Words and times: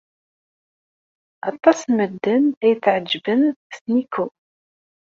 Aṭas 1.49 1.79
n 1.85 1.91
medden 1.97 2.45
ay 2.63 2.69
yetɛejjben 2.71 3.41
s 3.75 3.77
Nikko. 3.93 4.25